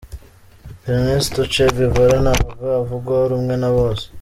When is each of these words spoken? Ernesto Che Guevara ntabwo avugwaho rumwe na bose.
Ernesto 0.93 1.39
Che 1.51 1.65
Guevara 1.75 2.17
ntabwo 2.25 2.65
avugwaho 2.81 3.25
rumwe 3.31 3.55
na 3.61 3.69
bose. 3.77 4.05